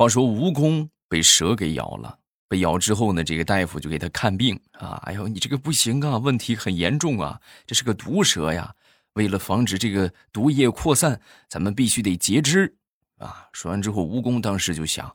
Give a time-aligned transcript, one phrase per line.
[0.00, 2.18] 话说蜈蚣被蛇给咬了，
[2.48, 4.98] 被咬之后呢，这个大夫就给他看病啊。
[5.04, 8.74] 哎呦，你这个不行啊，问题很严重啊，这是个毒蛇呀。
[9.12, 12.74] 为了防止这个毒液扩散，咱们必须得截肢
[13.18, 13.46] 啊。
[13.52, 15.14] 说完之后，蜈蚣当时就想：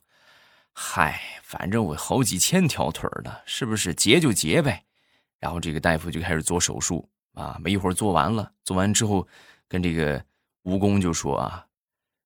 [0.71, 4.83] 嗨，反正我好几千条腿呢，是不是截就截呗？
[5.39, 7.57] 然后这个大夫就开始做手术啊。
[7.59, 9.27] 没一会儿做完了，做完之后，
[9.67, 10.20] 跟这个
[10.65, 11.65] 蜈蚣就说啊：“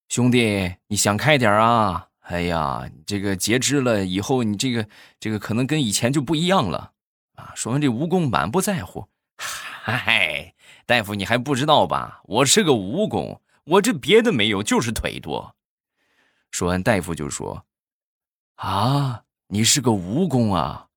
[0.10, 2.08] 兄弟，你想开点啊！
[2.30, 4.88] 哎呀，这个截肢了以后，你这个
[5.20, 6.92] 这个可能跟以前就不一样了
[7.34, 10.54] 啊。”说完，这蜈蚣满不在乎：“嗨。”
[10.86, 12.22] 大夫，你还不知道吧？
[12.26, 15.56] 我是个蜈蚣，我这别的没有，就是腿多。
[16.52, 17.66] 说完，大夫就说
[18.58, 20.88] ：“啊，你是个蜈蚣啊，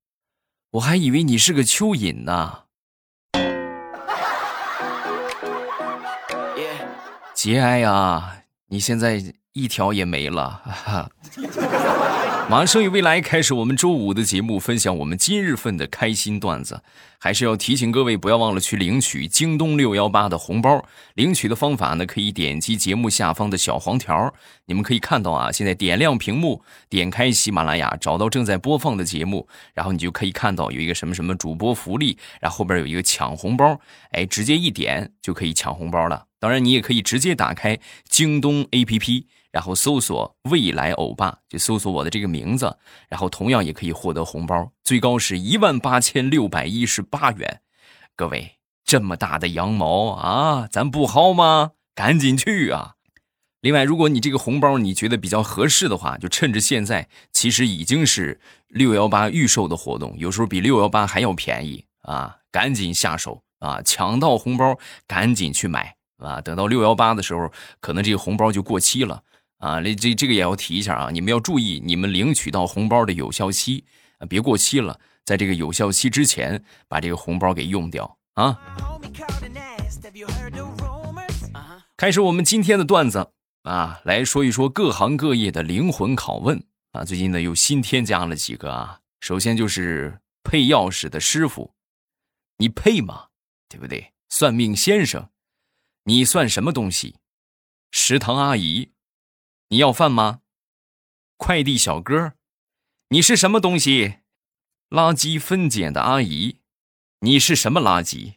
[0.71, 2.63] 我还以为你是个蚯蚓呢。”
[7.33, 10.61] 节哀啊，你现在一条也没了。
[10.65, 11.09] 哈
[12.49, 16.81] 马上与未来开始我们周五的节目，分享我们今日份的开心段子。
[17.17, 20.83] 还是要提醒各位，不要忘了去领取京东六幺八的红包。
[21.13, 24.33] 领取的方法呢，可以点击节目下方的小黄条，
[24.65, 33.79] 你们可以看到啊，现在点亮屏幕，点开喜马拉雅，找到正在播放的节目，然后你就可以看到有一个什么什么主播福利，然后后边有一个抢红包，
[34.11, 36.25] 哎，直接一点就可以抢红包了。
[36.41, 39.23] 当然，你也可以直接打开京东 APP。
[39.53, 42.75] 然后搜索“未来欧巴”，就搜索我的这个名字，
[43.07, 47.61] 然后同样也可以获得红包，最高是一万八千六百一十八元。
[48.15, 51.73] 各位，这么大的羊毛啊，咱不薅吗？
[51.93, 52.95] 赶紧去啊！
[53.61, 62.37] 另外，如果你这个红包你觉得比较合适的话，就趁着现在其实已经是六幺八预售的活动，有时候比六幺八还要便宜啊！
[62.51, 63.83] 赶紧下手啊！
[63.83, 66.41] 抢到红包，赶紧去买啊！
[66.41, 69.21] 等到六幺八的时候，可能这个红包就过期了。
[69.63, 71.09] 啊，这这这个也要提一下啊！
[71.09, 73.85] 你们要注意，你们领取到红包的有效期，
[74.27, 78.59] 别过期了，在这个有效期之前把这个红包给用掉啊！
[81.95, 86.61] 开始我们今天的段子啊，来说一说各行各业的灵魂拷问
[86.91, 87.05] 啊！
[87.05, 91.73] 最近呢又新添加了几个啊，首先就是配钥匙的师傅，
[92.57, 93.27] 你配吗？
[93.69, 94.11] 对不对？
[94.27, 95.29] 算命先生，
[96.03, 97.15] 你算什么东西？
[97.91, 98.89] 食堂阿姨。
[99.73, 100.41] 你要饭吗？
[101.35, 102.33] 快递小哥，
[103.09, 104.17] 你是什么东西？
[104.91, 106.59] 垃圾分拣的阿姨，
[107.21, 108.35] 你是什么垃圾？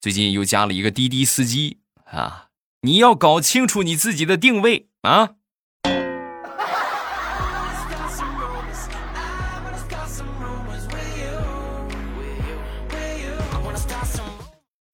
[0.00, 2.48] 最近又加了一个滴滴司机啊！
[2.80, 5.36] 你要搞清楚你自己的定位啊！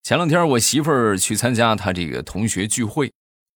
[0.02, 3.10] 前两天我媳妇儿去参加她这个同学聚会。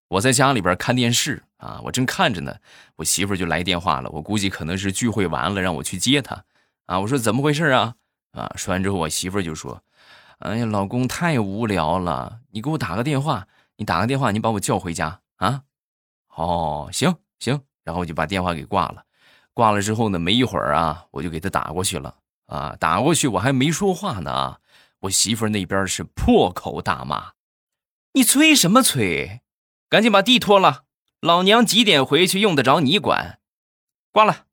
[0.09, 2.57] 我在家里边看电视啊，我正看着呢，
[2.97, 4.11] 我媳妇就来电话了。
[4.11, 6.45] 我估计可能是聚会完了，让我去接她。
[6.87, 7.95] 啊，我说怎么回事啊？
[8.33, 9.83] 啊，说完之后，我媳妇就说
[10.41, 15.63] ：“哎呀，老公太无聊了，你给我打个电话，你打个电话，你把我叫回家啊。”
[16.37, 19.05] 哦，行行，然后我就把电话给挂了。
[19.55, 22.15] 挂了之后呢，没一会儿啊，我就给他打过去了。
[22.47, 24.59] 啊，打过去我还没说话呢，
[25.01, 27.33] 我媳妇那边是破口大骂
[28.13, 29.41] ：“你催什么催？”
[29.95, 30.87] 赶紧把地拖了，
[31.21, 33.39] 老娘几点回去用得着你管？
[34.11, 34.47] 挂了。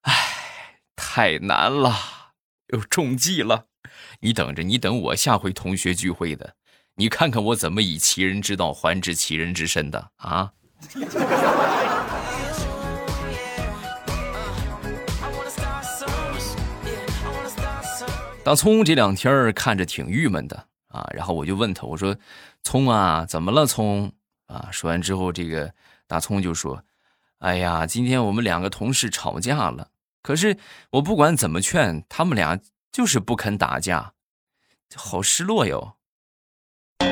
[0.00, 1.94] 哎，太难了，
[2.72, 3.66] 又中计了。
[4.22, 6.56] 你等着，你等我下回同学聚会的，
[6.96, 10.54] 你看看我怎么以其人之道还治其人之身的啊！
[18.44, 22.16] 大葱这两天看着挺郁闷的啊，然后我就问他，我说
[22.64, 23.64] ：“葱啊，怎么了？
[23.64, 24.10] 葱
[24.46, 25.72] 啊？”说完之后，这个
[26.08, 26.82] 大葱就说
[27.38, 29.90] ：“哎呀，今天我们两个同事吵架了，
[30.22, 30.56] 可是
[30.90, 32.58] 我不管怎么劝，他们俩
[32.90, 34.14] 就是不肯打架，
[34.96, 35.94] 好失落哟。”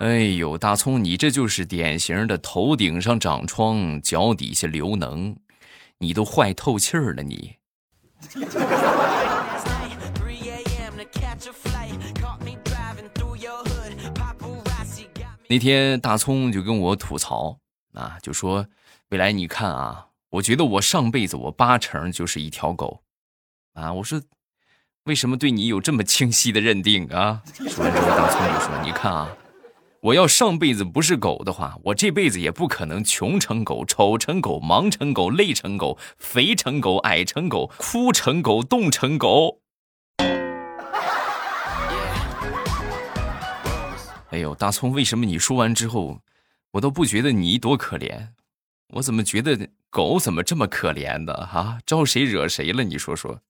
[0.00, 5.36] 哎呦，大葱，你这就是典型的头顶上长疮，脚底下流脓。
[5.98, 7.56] 你都坏透气儿了，你。
[15.48, 17.58] 那天大葱就跟我吐槽
[17.94, 18.66] 啊，就说
[19.10, 23.02] ：“未来你看啊，我觉得我上辈子我八成就是一条狗
[23.72, 24.22] 啊。”我说
[25.04, 29.34] ：“为什么对你有这么清晰的认定啊？”说完之后，大葱就说：“你看啊。”
[30.00, 39.60] 我要上辈子不是狗的话，我这辈子也不可能穷成狗、丑成狗、忙成狗、累成狗、肥成狗、矮成狗、哭成狗、冻成狗。
[44.30, 46.20] 哎呦，大葱，为什么你说完之后，
[46.70, 48.28] 我都不觉得你多可怜？
[48.90, 51.80] 我怎么觉得狗怎么这么可怜的啊？
[51.84, 52.84] 招谁惹谁了？
[52.84, 53.40] 你说说。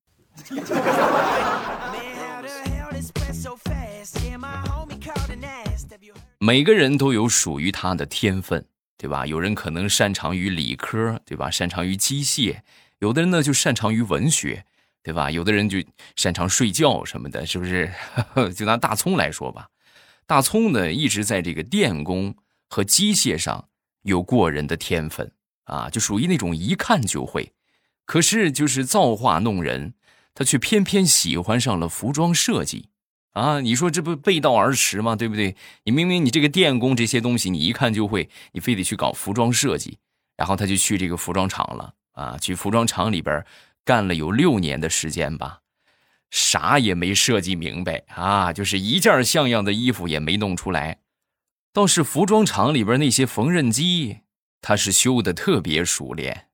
[6.48, 8.64] 每个人都有属于他的天分，
[8.96, 9.26] 对吧？
[9.26, 11.50] 有人可能擅长于理科，对吧？
[11.50, 12.60] 擅长于机械，
[13.00, 14.64] 有的人呢就擅长于文学，
[15.02, 15.30] 对吧？
[15.30, 15.76] 有的人就
[16.16, 17.92] 擅长睡觉什么的，是不是？
[18.56, 19.68] 就拿大葱来说吧，
[20.26, 22.34] 大葱呢一直在这个电工
[22.70, 23.68] 和机械上
[24.00, 25.30] 有过人的天分
[25.64, 27.52] 啊，就属于那种一看就会。
[28.06, 29.92] 可是就是造化弄人，
[30.32, 32.88] 他却偏偏喜欢上了服装设计。
[33.32, 35.14] 啊，你说这不背道而驰吗？
[35.14, 35.54] 对不对？
[35.84, 39.98] 你明明你这个电工这些东西你一看就会，你非得去搞服装设计，
[40.36, 43.44] 然后他就去这个服装厂了啊，去服装厂里边
[43.84, 45.60] 干了有六年的时间吧，
[46.30, 50.98] 啥也没设计明白啊，就是一件像样的衣服也没弄出来，
[51.72, 54.18] 倒是服装厂里边那些缝纫机，
[54.60, 56.47] 他是修的特别熟练。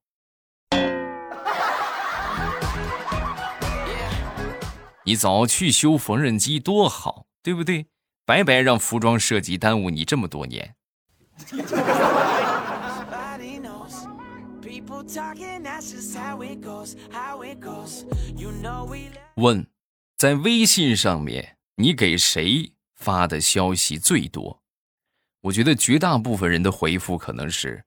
[5.06, 7.86] 你早去修缝纫机多好，对不对？
[8.24, 10.74] 白白让服装设计耽误你这么多年。
[19.34, 19.66] 问，
[20.16, 24.62] 在微信上面你给谁发的消息最多？
[25.42, 27.84] 我觉得绝大部分人的回复可能是。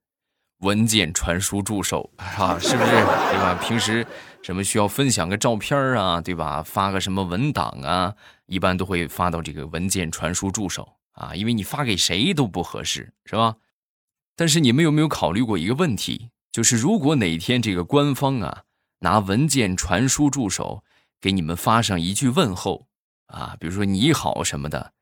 [0.60, 3.54] 文件传输助手啊，是不是对吧？
[3.62, 4.06] 平时
[4.42, 6.64] 什么需要分享个照片啊，对吧？
[6.64, 8.14] 发个什么文档啊，
[8.48, 13.56] 一般都会发到这个文件传输助手啊，因为你发给谁都不合适，是吧？
[14.36, 16.30] 但是你们有没有考虑过一个问题？
[16.52, 18.64] 就是如果哪天这个官方啊
[19.00, 20.84] 拿文件传输助手
[21.22, 22.88] 给你们发上一句问候
[23.28, 24.94] 啊，比如说你好什么的，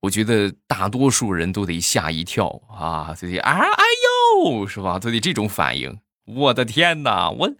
[0.00, 4.19] 我觉得大多数人都得吓一跳啊，自己啊哎呦。
[4.42, 4.98] 哦，是吧？
[4.98, 6.00] 都得这种反应。
[6.24, 7.50] 我的天哪，我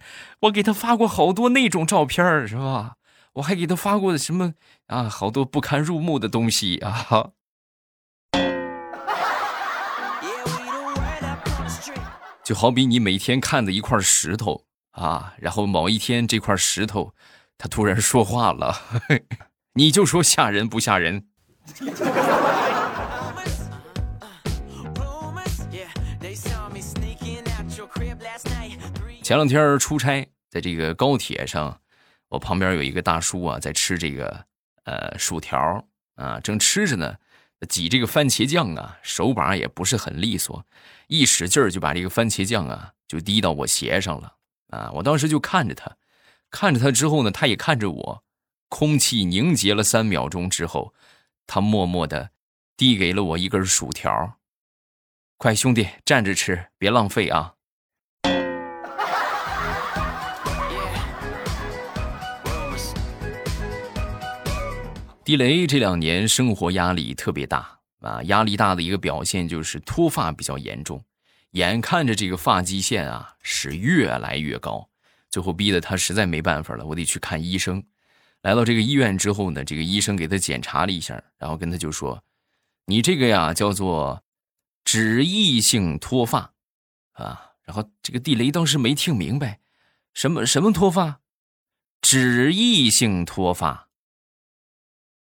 [0.41, 2.93] 我给他发过好多那种照片是吧？
[3.33, 4.53] 我还给他发过什么
[4.87, 5.07] 啊？
[5.09, 7.29] 好多不堪入目的东西啊！
[12.43, 17.13] 就好比你每天看的一块石头啊，然后某一天这块石头
[17.57, 18.75] 它突然说话了，
[19.75, 21.25] 你就说吓人不吓人？
[29.31, 31.79] 前两天出差，在这个高铁上，
[32.27, 34.45] 我旁边有一个大叔啊，在吃这个
[34.83, 37.15] 呃薯条啊，正吃着呢，
[37.69, 40.65] 挤这个番茄酱啊，手把也不是很利索，
[41.07, 44.35] 一使劲就把这个番茄酱啊就滴到我鞋上了
[44.67, 44.91] 啊！
[44.95, 45.95] 我当时就看着他，
[46.49, 48.23] 看着他之后呢，他也看着我，
[48.67, 50.93] 空气凝结了三秒钟之后，
[51.47, 52.31] 他默默的
[52.75, 54.39] 递给了我一根薯条，
[55.37, 57.53] 快兄弟站着吃，别浪费啊！
[65.23, 71.03] 地雷这两年生活压力特别大啊，压力大的一个表现就是脱发比较严重，
[71.51, 74.89] 眼看着这个发际线啊是越来越高，
[75.29, 77.83] 最后逼得他实在没办法了，我得去看医生。
[78.41, 82.23] 来到这个医院之后呢，这个医生给他检查了一下，然后跟他就说
[82.87, 84.23] ：“你这个呀叫做
[84.83, 86.53] 脂溢性脱发
[87.11, 89.59] 啊。”然后这个地雷当时没听明白，
[90.15, 91.19] 什么什么脱发？
[92.01, 93.89] 脂溢性脱发。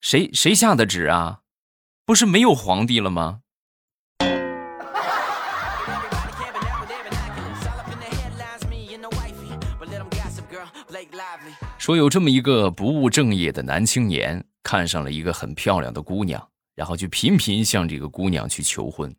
[0.01, 1.39] 谁谁下的旨啊？
[2.05, 3.41] 不是没有皇帝了吗？
[11.77, 19.13] 说有这么一个不务正业的男青年，看上了一个很漂亮的姑娘，然后就频频向这个姑娘去求婚。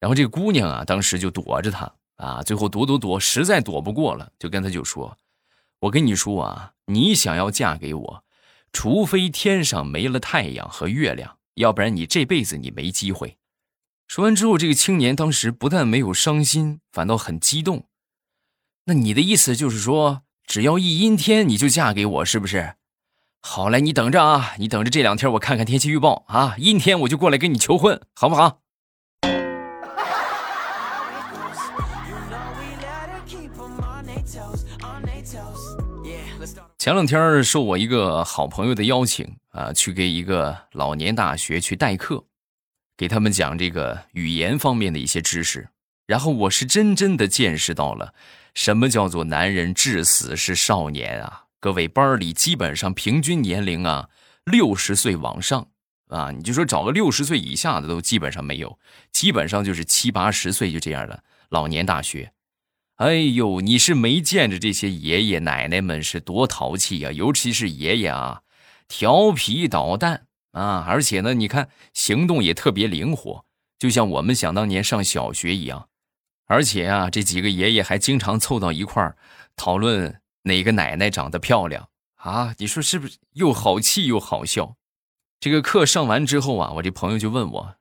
[0.00, 5.16] 然后这个姑娘啊，当时就躲着他啊，最后躲躲躲，实在躲不过了，就跟他就说
[5.80, 8.23] ：“我跟你说啊，你想要嫁给我。”
[8.74, 13.38] 除非天上没了太阳和月亮，要不然你这辈子你没机会。
[14.08, 17.86] 说完之后，这个青年当时不但没有伤心，反倒很激动。
[18.86, 22.74] 那你的意思就是说，只要一阴天你就嫁给我，是不是？
[23.40, 28.63] 好嘞，你等着啊，你等着这两天我看看天气预报啊，阴天我就过来跟你求婚，好不好？
[36.84, 42.26] 前两天受我一个好朋友的邀请啊，去给一个老年大学去代课，
[42.94, 45.70] 给他们讲这个语言方面的一些知识。
[46.06, 48.12] 然后我是真真的见识到了
[48.52, 51.44] 什么叫做男人至死是少年啊！
[51.58, 54.10] 各位班里基本上平均年龄啊
[54.44, 55.66] 六十岁往上
[56.08, 58.78] 啊，你就说找个六十岁以下的都基本上没有，
[59.10, 62.30] 基本上就是七八十岁就这样的老年大学。
[62.96, 68.42] 哎呦，你是没见着这些爷爷奶奶们是多淘气呀，尤其是爷爷啊，
[68.86, 73.44] 调皮捣蛋啊，而且呢，你看行动也特别灵活，
[73.80, 75.88] 就像我们想当年上小学一样。
[76.46, 79.16] 而且啊，这几个爷爷还经常凑到一块儿
[79.56, 84.76] 讨论哪个奶奶长得漂亮啊，你说是不是又好气又好笑？
[85.40, 87.74] 这个课上完之后啊，我这朋友就问我：“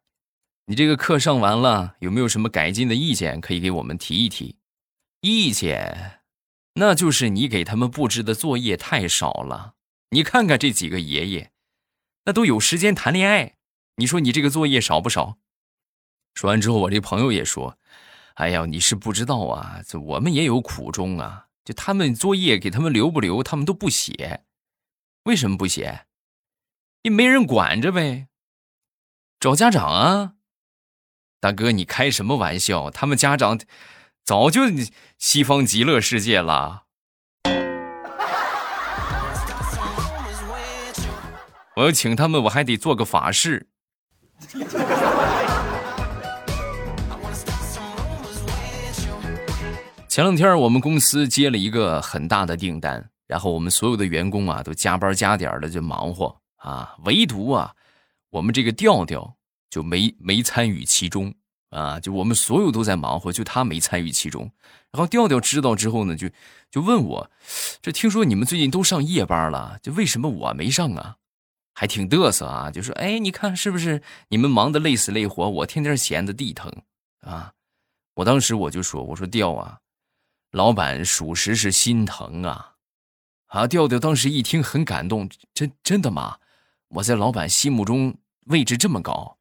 [0.66, 4.56] 你这个课上完了，有没有什么改进的意见可以给我们提一提？”
[5.26, 6.20] 意见，
[6.74, 9.76] 那就是你给他们布置的作业太少了。
[10.10, 11.52] 你看看这几个爷爷，
[12.26, 13.56] 那都有时间谈恋爱，
[13.96, 15.38] 你说你这个作业少不少？
[16.34, 17.78] 说完之后，我这朋友也说
[18.36, 21.48] ：“哎呀，你是不知道啊，这我们也有苦衷啊。
[21.64, 24.44] 就他们作业给他们留不留，他们都不写，
[25.24, 26.06] 为什么不写？
[27.04, 28.28] 也没人管着呗。
[29.40, 30.34] 找家长啊，
[31.40, 32.92] 大哥，你开什么玩笑？
[32.92, 33.58] 他们家长。”
[34.26, 34.62] 早就
[35.18, 36.84] 西方极乐世界了。
[41.76, 43.68] 我要请他们，我还得做个法事。
[50.08, 57.74] 前两天我们公司接了一个很大的订单，然后我们所有的员工啊都加班加点的就忙活啊，唯独啊
[58.30, 59.36] 我们这个调调
[59.70, 61.34] 就没没参与其中。
[61.74, 64.52] 啊，就我们所有都在忙活，就他没参与其中。
[64.92, 66.30] 然后调调知道之后呢，就
[66.70, 67.32] 就问我，
[67.82, 71.18] 这听说你们最近都上夜班了，就为什么我没上啊？
[71.74, 76.72] 还挺嘚瑟啊，就说，哎，你看是不是你们忙得累死累活，我天天闲得地疼
[77.22, 77.54] 啊？
[78.14, 79.80] 我当时我就说，我说调啊，
[80.52, 82.76] 老板属实是心疼啊。
[83.48, 86.38] 啊，调调当时一听很感动，真真的吗？
[86.90, 88.16] 我在老板心目中
[88.46, 89.40] 位置这么高？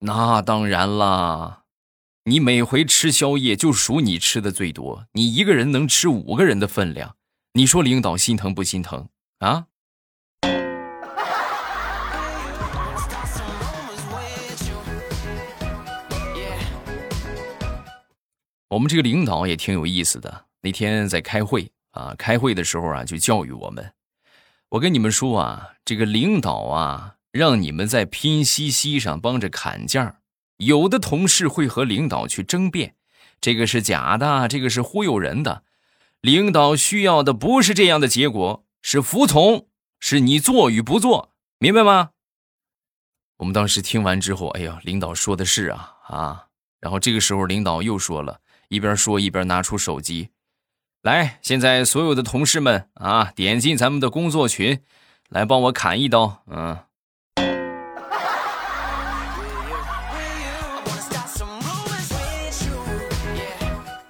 [0.00, 1.62] 那当然啦，
[2.24, 7.16] 你每回吃宵夜就数你吃的最多，你一个人能吃五个人的分量，
[7.54, 9.64] 你说领导心疼不心疼啊？
[18.68, 23.94] 我们这个领导也挺有意思的，那天在开会啊，开会的时候啊，就教育我们，
[24.68, 27.15] 我跟你们说啊，这个领导啊。
[27.36, 30.20] 让你们在拼夕夕上帮着砍价，
[30.56, 32.96] 有的同事会和领导去争辩，
[33.40, 35.62] 这个是假的，这个是忽悠人的。
[36.20, 39.68] 领导需要的不是这样的结果，是服从，
[40.00, 42.10] 是你做与不做，明白吗？
[43.36, 46.46] 我们当时听完之后，哎呀，领导说的是啊啊！
[46.80, 50.30] 然后这个时候领导又说了，一边说一边拿出手机，
[51.02, 54.80] 来，现在所有的同事们啊，点进咱们的工作群，
[55.28, 56.78] 来帮我砍一刀，嗯。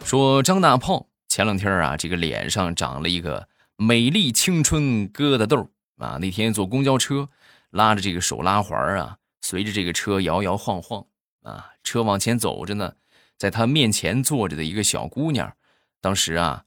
[0.07, 6.17] 说张大炮前两天啊，这个脸上长了一个美丽青春疙瘩痘啊。
[6.21, 7.29] 那天坐公交车，
[7.71, 11.05] 拉着这个手拉环啊，随着这个车摇摇晃晃
[11.43, 12.95] 啊，车往前走着呢，
[13.37, 15.53] 在他面前坐着的一个小姑娘，
[16.01, 16.63] 当时啊，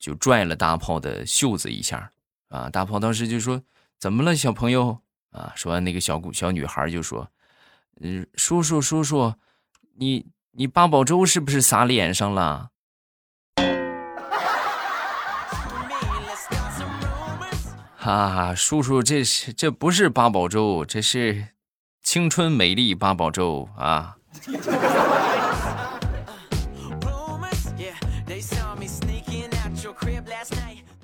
[0.00, 2.10] 就拽了大炮的袖子一下
[2.48, 2.68] 啊。
[2.68, 3.62] 大炮当时就说
[4.00, 4.98] ：“怎么了，小朋友？”
[5.30, 7.30] 啊，说完那个小姑小女孩就说
[8.02, 9.34] ：“嗯，叔叔叔叔，
[9.94, 12.70] 你你八宝粥是不是洒脸上了？”
[18.02, 21.48] 哈，叔叔，这是这不是八宝粥，这是
[22.02, 24.16] 青春美丽八宝粥啊！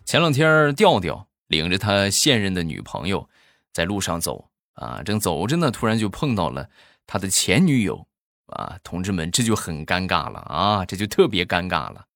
[0.07, 3.29] 前两天，调调领着他现任的女朋友
[3.75, 6.71] 在路上走啊，正走着呢，突然就碰到了
[7.07, 8.07] 他的前女友
[8.47, 12.07] 啊，同志们，这就很尴尬了啊，这就特别尴尬了。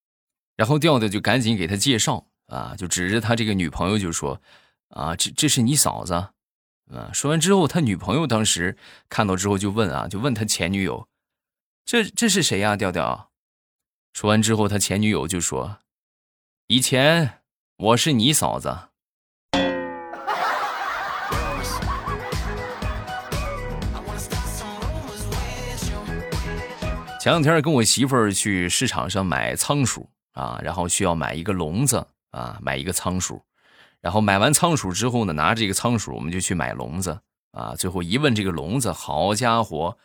[0.57, 4.41] 然后调调就赶紧给他介绍啊，就指着他这个女朋友就说。
[4.91, 7.11] 啊，这这是你嫂子，啊！
[7.13, 8.77] 说完之后，他女朋友当时
[9.09, 11.09] 看到之后就问啊，就问他前女友，
[11.85, 12.77] 这这是谁呀？
[12.77, 13.31] 调调。
[14.13, 15.79] 说完之后，他前女友就说，
[16.67, 17.43] 以前
[17.77, 18.77] 我是你嫂子。
[27.21, 33.41] 前两天跟我媳妇儿去市场上买仓鼠啊，然后需要买一个笼子啊，买一个仓鼠。
[34.01, 37.21] 然后买完仓鼠之后呢，拿着这个仓鼠，我们就去买笼子
[37.53, 37.75] 啊。
[37.75, 39.97] 最后一问这个笼子，好家伙，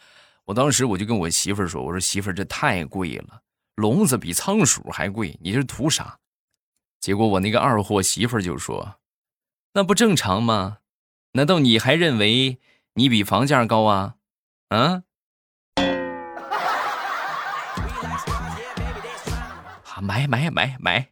[0.46, 3.42] 我当时我就跟我媳妇儿说：“我说媳妇儿，这太贵了，
[3.75, 6.18] 笼子比仓鼠还贵，你这图啥？”
[7.00, 8.96] 结果我那个二货媳妇儿就说
[9.74, 10.80] ：“那不正常吗？
[11.34, 12.60] 难道你还认为
[12.96, 14.16] 你比房价高啊？
[14.70, 15.04] 嗯？
[19.86, 21.10] 啊，买买买买！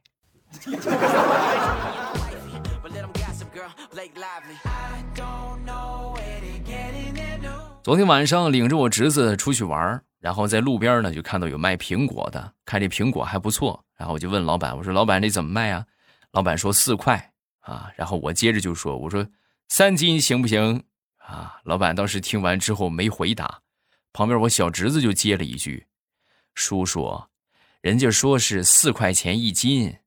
[3.93, 4.57] Blake Lively
[7.83, 15.85] 昨天晚上领着我侄子出去玩，然后在路边呢就看到有卖苹果的，看这苹果还不错，然后我就问老板，我说老板这怎么卖啊？
[16.31, 19.27] 老板说四块啊，然后我接着就说，我说
[19.69, 20.81] 三斤行不行？
[21.17, 23.59] 啊，老板当时听完之后没回答，
[24.11, 25.85] 旁边我小侄子就接了一句，
[26.55, 27.25] 叔叔，
[27.81, 29.97] 人家说是四块钱一斤，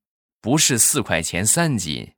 [0.40, 2.14] 不是四块钱三斤。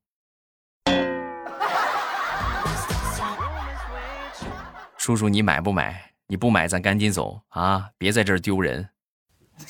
[5.08, 6.12] 叔叔，你买不买？
[6.26, 7.88] 你不买，咱赶紧走啊！
[7.96, 8.90] 别在这儿丢人。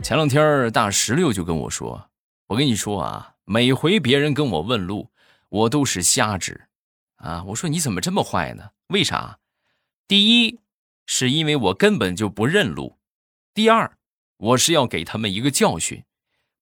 [0.00, 2.08] 前两天大石榴就跟我说
[2.46, 5.10] ：“我跟你说啊，每回别人跟我问路，
[5.48, 6.68] 我都是瞎指。”
[7.18, 8.70] 啊，我说你怎么这么坏呢？
[8.90, 9.40] 为啥？
[10.06, 10.60] 第一，
[11.04, 12.96] 是因为我根本就不认路；
[13.52, 13.90] 第二，
[14.36, 16.04] 我是要给他们一个教训，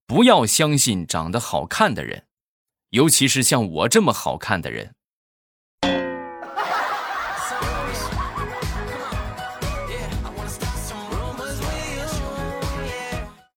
[0.06, 2.24] 不要相信长得好看的人。
[2.90, 4.94] 尤其是像我这么好看的人。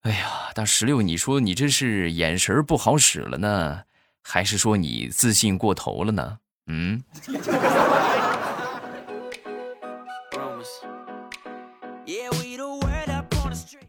[0.01, 3.81] 哎呀，大石榴，你说你这是眼神不好使了呢，
[4.21, 6.37] 还是说你自信过头了呢？
[6.67, 7.03] 嗯。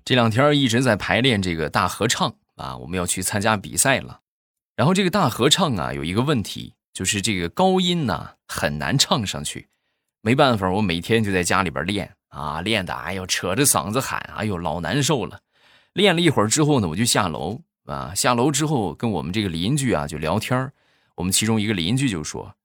[0.07, 4.21] 这两天一直在排练这个大合唱啊，我们要去参加比赛了。
[4.77, 9.69] 然后这个大合唱啊，有一个问题，就是这个高音呢很难唱上去。
[10.21, 15.41] 没办法，我每天就在家里边练啊，练的哎呦扯着嗓子喊，哎呦老难受了。
[15.93, 20.73] 练了一会儿之后呢，我就下楼啊，下楼之后跟我们这个邻居啊就聊天
[21.15, 22.57] 我们其中一个邻居就说：“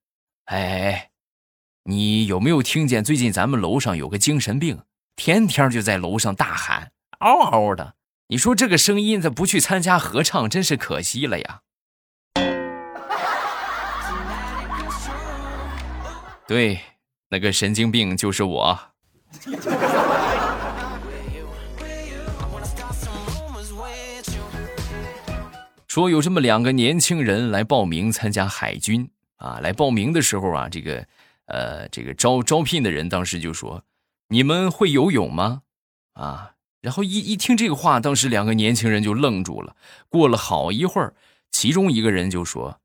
[0.46, 1.12] 哎，
[1.84, 4.82] 你有没有听见最近咱们楼上有个精神病，
[5.16, 7.94] 天天就在楼上大喊嗷嗷的？
[8.30, 11.62] 你说这个声音，他不去参加合唱，真是可惜了呀。”
[16.50, 16.80] 对，
[17.30, 18.80] 那个神经病就是我。
[25.88, 29.08] 说有这么两个年轻人来报名参加海军
[29.38, 31.06] 啊，来报名的时候啊，这个
[31.46, 33.84] 呃，这个招招聘的人当时就说
[34.30, 35.62] ：“你们会游泳吗？”
[36.18, 39.76] 啊，然后一一听这个话，当时两个年轻人就愣住了。
[40.10, 41.14] 过了好一会儿，
[41.52, 42.82] 其中一个人就说。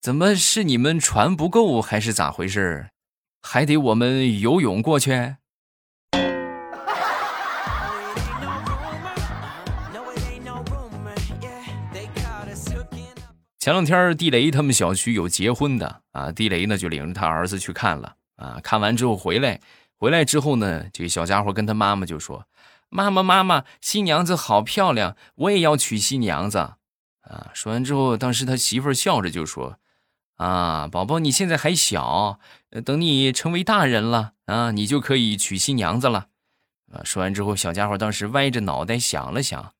[0.00, 2.90] 怎么是你们船不够，还是咋回事
[3.42, 5.10] 还得我们游泳过去？
[13.58, 18.60] 前两天地雷他们小区有结婚的啊，地雷呢就领着他儿子去看了啊。
[18.62, 19.60] 看完之后回来，
[19.96, 22.46] 回来之后呢，这个小家伙跟他妈妈就说
[22.88, 26.58] ：“妈妈妈妈，新娘子好漂亮，我也要娶新娘子。”
[27.28, 29.76] 啊，说完之后，当时他媳妇笑着就说。
[30.38, 32.40] 啊，宝宝，你现在还小，
[32.84, 36.28] 等你成为大人了啊，你就可以娶新娘子了。
[36.92, 39.72] 啊，说完之后，小家伙当时歪着脑袋想了想，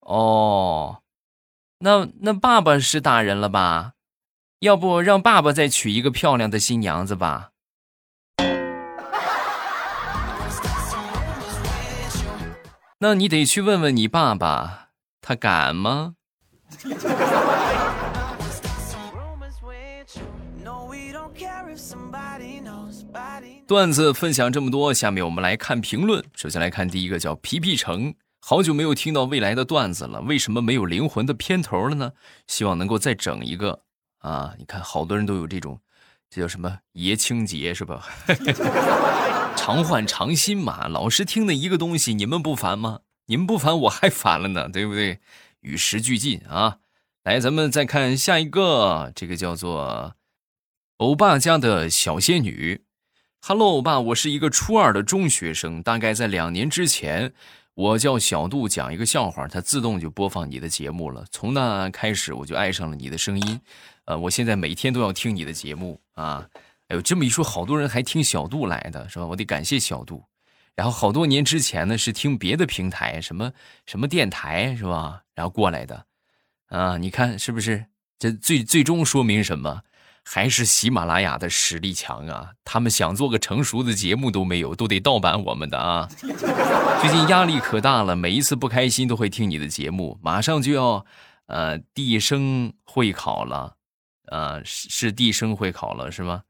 [0.00, 0.98] 哦，
[1.78, 3.92] 那那爸爸是大人了吧？
[4.60, 7.50] 要不让爸爸再娶一个漂亮的新娘子吧？
[12.98, 14.88] 那你得去问问你爸爸，
[15.20, 16.14] 他敢吗？
[23.66, 26.24] 段子分享这么多，下面我们来看评论。
[26.34, 28.14] 首先来看第一个，叫皮皮城。
[28.40, 32.12] 好久没有听到未来的段子了，为什么没有灵魂的片头了呢？
[32.46, 33.82] 希望能够再整一个
[34.18, 34.54] 啊！
[34.58, 35.80] 你看，好多人都有这种，
[36.30, 38.06] 这叫什么爷青结是吧？
[39.56, 43.00] 常换常新嘛，老是听的一个东西，你们不烦吗？
[43.26, 45.18] 你们不烦，我还烦了呢，对不对？
[45.60, 46.78] 与时俱进啊！
[47.24, 50.14] 来，咱们再看下一个，这个叫做
[50.98, 52.82] 欧巴家的小仙女。
[53.40, 55.82] Hello，欧巴，我是一个初二的中学生。
[55.82, 57.34] 大概在两年之前，
[57.74, 61.26] 我叫小杜讲一个笑话，它自动就播放你的节目了。
[61.30, 63.60] 从那开始，我就爱上了你的声音。
[64.06, 66.48] 呃，我现在每天都要听你的节目啊。
[66.88, 69.26] 哎呦，这么一说，好多人还听小杜来的，是吧？
[69.26, 70.24] 我得感谢小杜。
[70.74, 73.52] 然后好多年之前呢，是听别的平台，什么
[73.84, 75.24] 什么电台，是吧？
[75.34, 76.06] 然后过来的。
[76.68, 77.84] 啊，你看是不是？
[78.18, 79.82] 这最最终说明什么？
[80.28, 82.50] 还是喜马拉雅的实力强啊！
[82.64, 86.08] 他们想做个成熟的节目都没有，都得盗版我们的啊！
[87.00, 90.18] 最近压力可大了，每一次不开心都会听你的节目。
[90.20, 91.06] 马上就要
[91.46, 93.76] 呃，地生会考了，
[94.26, 96.42] 呃，是是地生会考了是吗？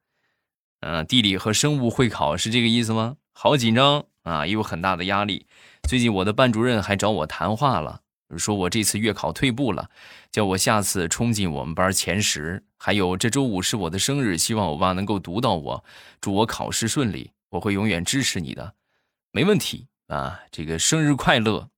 [0.80, 3.16] 嗯，地理和生物会考是这个意思吗？
[3.34, 5.46] 好紧张啊，也有很大的压力。
[5.86, 8.00] 最近我的班主任还找我谈话了，
[8.36, 9.88] 说我这次月考退步了，
[10.32, 12.64] 叫我下次冲进我们班前十。
[12.76, 15.84] 还有这周五是我的生日，希望我爸能够读到我，
[16.20, 18.74] 祝我考试顺利，我会永远支持你的，
[19.30, 20.40] 没问题啊。
[20.50, 21.70] 这个生日快乐，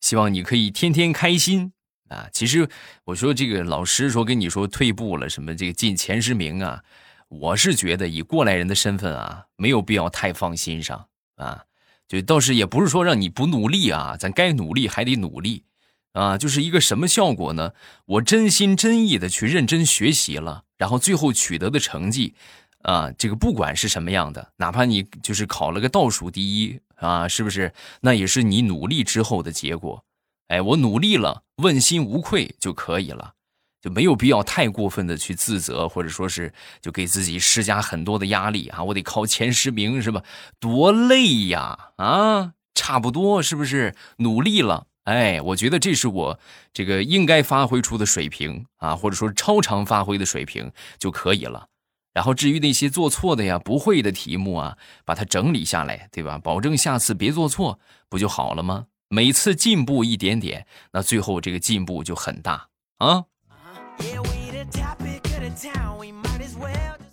[0.00, 1.72] 希望你可以天天开心
[2.08, 2.28] 啊。
[2.32, 2.68] 其实
[3.04, 6.82] 我说这个老师说跟你说退步了什么这个进前十名啊。
[7.28, 11.64] 我是觉得以过来人的身份啊，没有必要太放心上啊。
[12.08, 15.64] 就倒是也不是说让你不努力啊，咱该努力还得努力
[16.12, 16.38] 啊。
[16.38, 17.72] 就是一个什么效果呢？
[18.06, 22.34] 我真心真意的去认真学习了，然后最后取得的成绩
[22.82, 27.72] 啊，这个不管是什么样的，哪怕你就是考了个倒数第一啊，是不是？
[28.00, 30.04] 那也是你努力之后的结果。
[30.48, 33.34] 哎，我努力了，问心无愧就可以了。
[33.80, 38.84] 就没有必要太过分的去自责，或者说是就给自己施加很多的压力啊！
[38.84, 40.22] 我得考前十名是吧？
[40.60, 41.90] 多累呀！
[41.96, 44.86] 啊，差不多是不是努力了？
[45.04, 46.38] 哎，我觉得这是我
[46.72, 51.66] 这个应该发挥出的水平啊，或者说超常发挥的水平就可以了。
[52.12, 56.38] 然后至于那些做错的呀、不会的题目啊，把它整理下来，对吧？
[56.38, 58.86] 保证下次别做错，不就好了吗？
[59.08, 63.24] 每次进步一点点，那最后这个进步就很大啊！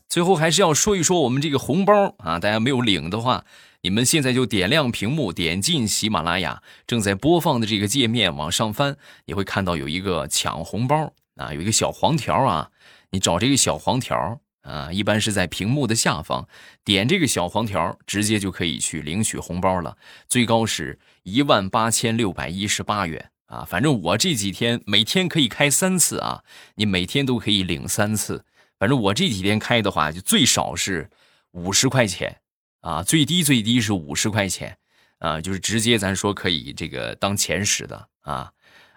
[0.07, 3.45] 最后还是要说一说我们这个红包啊，大家没有领的话，
[3.81, 12.71] 你们现在就点亮屏幕，点进喜马拉雅正在播放的这个界面，往上翻，你会看到有一个抢红包啊，有一个小黄条啊，
[13.11, 16.45] 你找这个小黄条啊，一般是在屏幕的下方，
[16.83, 23.31] 点这个小黄条，直接就可以去领取红包了，最高是一万八千六百一十八元。
[23.45, 26.43] 啊，反正我这几天每天可以开三次啊，
[26.75, 28.45] 你每天都可以领三次。
[28.77, 31.09] 反正我这几天开的话，就最少是
[31.53, 32.38] 五十块钱
[32.81, 34.77] 啊，最低最低是五十块钱
[35.19, 38.51] 啊，就是直接咱说可以这个当前使的啊，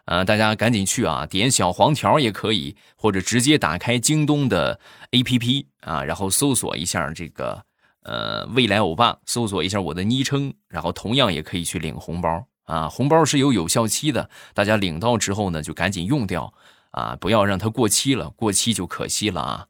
[0.05, 4.79] 呃，大家赶紧去啊，点小黄条也可以，或者直接打开京东的
[5.11, 7.65] APP 啊，然后搜索一下这个
[8.03, 12.47] 呃未来欧巴，搜索一下我的昵称，然后同样也可以去领红包。
[12.65, 16.55] 啊，红包是有有效期的，大家领到之后呢，就赶紧用掉
[16.93, 19.67] 啊，不要让它过期了，过期就可惜了啊。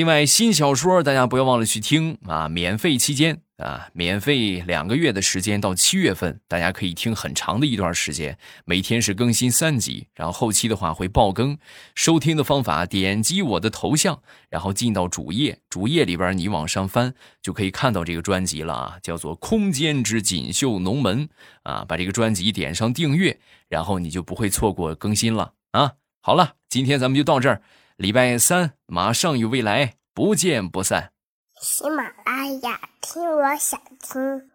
[0.00, 11.58] 另外，新小说大家不要忘了去听啊，免费期间啊，免费两个月的时间到七月份，大家可以听很长的一段时间，每天是更新三集，然后后期的话会爆更。
[11.94, 21.28] 收听的方法，点击我的头像，然后进到主页，主页里边你往上翻就可以看到这个专辑了啊，叫做《空间之锦绣龙门》
[21.64, 25.92] 啊，把这个专辑点上订阅，然后你就不会错过更新了啊。
[26.22, 27.60] 好了，今天咱们就到这儿。
[28.00, 31.12] 礼拜三马上与未来不见不散。
[31.60, 34.49] 喜马拉雅听，我想听。